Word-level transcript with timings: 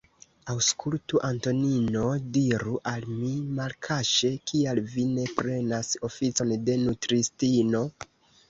Aŭskultu, 0.51 1.19
Antonino, 1.27 2.05
diru 2.37 2.73
al 2.93 3.05
mi 3.19 3.29
malkaŝe, 3.59 4.33
kial 4.53 4.81
vi 4.95 5.07
ne 5.13 5.29
prenas 5.41 5.93
oficon 6.11 6.57
de 6.71 6.81
nutristino? 6.89 7.85